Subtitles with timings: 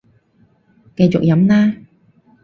[0.95, 1.75] 繼續飲啦